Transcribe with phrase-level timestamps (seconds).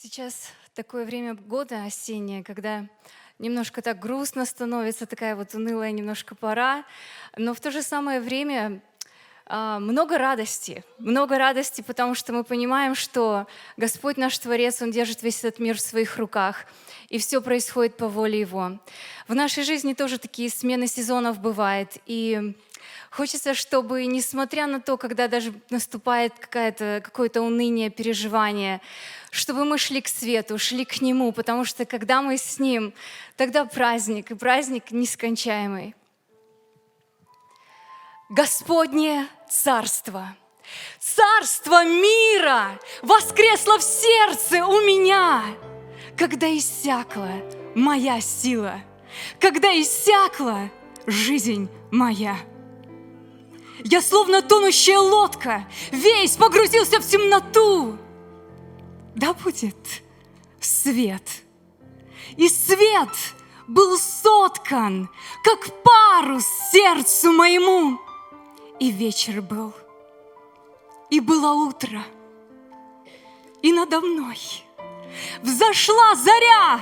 [0.00, 2.86] Сейчас такое время года осеннее, когда
[3.40, 6.84] немножко так грустно становится, такая вот унылая немножко пора,
[7.36, 8.80] но в то же самое время
[9.44, 15.24] а, много радости, много радости, потому что мы понимаем, что Господь наш Творец, Он держит
[15.24, 16.66] весь этот мир в своих руках,
[17.08, 18.78] и все происходит по воле Его.
[19.26, 22.54] В нашей жизни тоже такие смены сезонов бывает, и
[23.10, 28.80] Хочется, чтобы, несмотря на то, когда даже наступает какое-то уныние, переживание,
[29.30, 32.92] чтобы мы шли к свету, шли к Нему, потому что когда мы с Ним,
[33.36, 35.94] тогда праздник, и праздник нескончаемый.
[38.28, 40.36] Господнее Царство,
[41.00, 45.42] Царство мира воскресло в сердце у меня,
[46.18, 47.30] когда иссякла
[47.76, 48.80] моя сила,
[49.38, 50.68] когда иссякла
[51.06, 52.36] жизнь моя.
[53.84, 57.96] Я словно тонущая лодка, весь погрузился в темноту.
[59.14, 59.76] Да будет
[60.60, 61.22] свет.
[62.36, 63.16] И свет
[63.68, 65.08] был соткан,
[65.44, 68.00] как парус сердцу моему.
[68.80, 69.72] И вечер был,
[71.10, 72.04] и было утро,
[73.60, 74.38] и надо мной
[75.42, 76.80] взошла заря.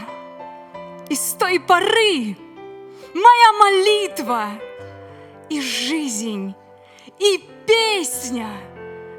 [1.08, 2.36] И с той поры
[3.14, 4.48] моя молитва
[5.48, 6.55] и жизнь
[7.18, 8.48] и песня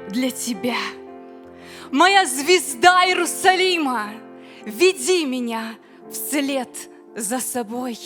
[0.08, 0.76] для тебя.
[1.90, 4.10] Моя звезда Иерусалима,
[4.64, 5.74] веди меня
[6.10, 6.68] вслед
[7.16, 7.98] за собой.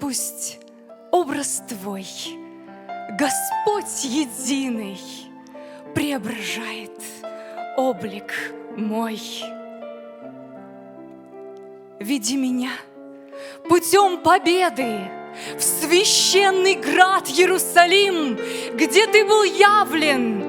[0.00, 0.60] Пусть
[1.10, 2.06] образ Твой,
[3.18, 5.00] Господь единый,
[5.94, 6.92] преображает
[7.76, 8.32] облик
[8.78, 9.20] мой.
[11.98, 12.70] Веди меня
[13.68, 15.10] путем победы,
[15.56, 18.36] в священный град Иерусалим,
[18.76, 20.42] где ты был явлен,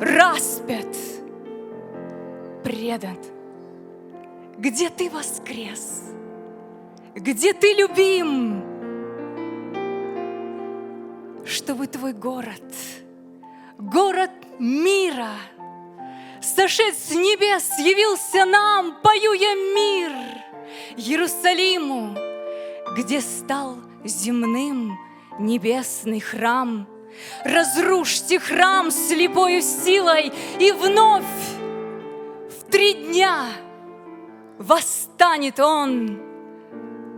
[0.00, 0.86] распят,
[2.62, 3.18] предан,
[4.58, 6.02] где ты воскрес,
[7.14, 8.62] где ты любим,
[11.44, 12.62] чтобы твой город,
[13.78, 15.32] город мира,
[16.42, 20.12] сошед с небес, явился нам, пою я мир
[20.96, 22.16] Иерусалиму,
[22.96, 24.98] где стал земным
[25.38, 26.86] небесный храм.
[27.44, 31.24] Разрушьте храм слепою силой, и вновь
[32.48, 33.46] в три дня
[34.58, 36.20] восстанет он.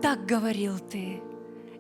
[0.03, 1.23] Так говорил ты,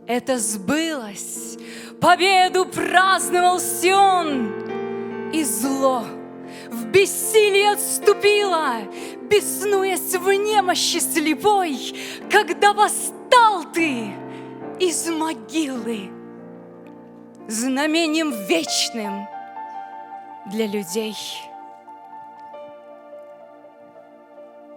[0.06, 1.58] это сбылось,
[2.00, 6.04] победу праздновал Сион, и зло
[6.94, 8.82] в бессилии отступило,
[9.22, 11.76] беснуясь в немощи слепой,
[12.30, 14.12] когда восстал ты
[14.78, 16.10] из могилы
[17.48, 19.26] знамением вечным
[20.52, 21.16] для людей,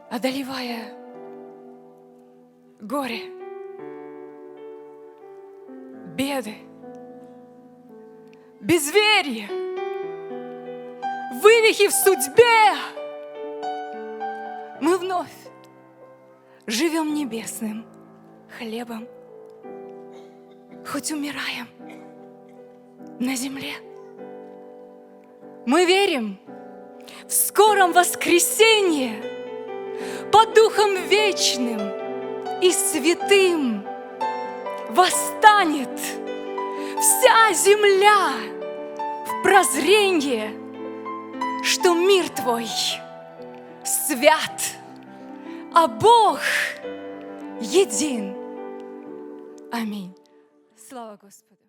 [0.10, 0.96] одолевая
[2.82, 3.26] горе,
[6.16, 6.56] беды,
[8.60, 9.67] безверие,
[11.68, 12.76] вывихи в судьбе,
[14.80, 15.28] мы вновь
[16.66, 17.86] живем небесным–
[18.58, 19.06] хлебом,
[20.90, 21.68] хоть умираем
[23.20, 23.74] на земле.
[25.66, 26.40] Мы верим
[27.28, 29.22] в скором воскресенье
[30.32, 31.82] под Духом Вечным
[32.62, 33.86] и Святым
[34.92, 36.00] восстанет
[37.02, 38.32] вся земля
[39.26, 40.67] в прозрение,
[41.68, 42.68] что мир Твой
[43.84, 44.62] свят,
[45.76, 46.40] а Бог
[47.60, 48.36] един.
[49.72, 50.16] Аминь.
[50.78, 51.67] Слава Господу.